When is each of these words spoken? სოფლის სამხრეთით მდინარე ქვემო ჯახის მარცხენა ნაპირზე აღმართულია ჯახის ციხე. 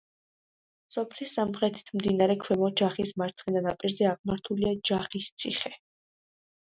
სოფლის 0.93 1.35
სამხრეთით 1.39 1.91
მდინარე 1.99 2.37
ქვემო 2.45 2.71
ჯახის 2.83 3.13
მარცხენა 3.23 3.63
ნაპირზე 3.67 4.09
აღმართულია 4.15 4.75
ჯახის 4.93 5.29
ციხე. 5.43 5.77